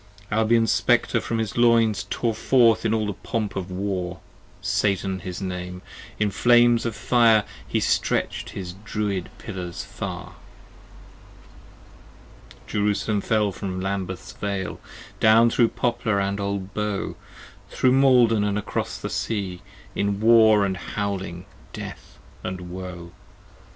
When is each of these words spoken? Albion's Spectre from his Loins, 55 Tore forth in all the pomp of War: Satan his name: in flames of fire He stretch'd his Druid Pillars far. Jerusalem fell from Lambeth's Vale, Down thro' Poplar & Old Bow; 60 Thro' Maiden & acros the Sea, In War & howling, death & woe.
Albion's 0.31 0.71
Spectre 0.71 1.21
from 1.21 1.37
his 1.37 1.55
Loins, 1.57 2.01
55 2.01 2.09
Tore 2.09 2.33
forth 2.33 2.85
in 2.87 2.91
all 2.91 3.05
the 3.05 3.13
pomp 3.13 3.55
of 3.55 3.69
War: 3.69 4.19
Satan 4.59 5.19
his 5.19 5.43
name: 5.43 5.83
in 6.19 6.31
flames 6.31 6.87
of 6.87 6.95
fire 6.95 7.43
He 7.67 7.79
stretch'd 7.79 8.49
his 8.49 8.73
Druid 8.83 9.29
Pillars 9.37 9.83
far. 9.83 10.33
Jerusalem 12.65 13.21
fell 13.21 13.51
from 13.51 13.79
Lambeth's 13.79 14.31
Vale, 14.31 14.79
Down 15.19 15.51
thro' 15.51 15.67
Poplar 15.67 16.19
& 16.35 16.39
Old 16.39 16.73
Bow; 16.73 17.15
60 17.69 17.77
Thro' 17.77 17.91
Maiden 17.91 18.43
& 18.43 18.53
acros 18.57 18.99
the 19.01 19.07
Sea, 19.11 19.61
In 19.93 20.19
War 20.19 20.67
& 20.73 20.73
howling, 20.95 21.45
death 21.73 22.17
& 22.43 22.43
woe. 22.43 23.11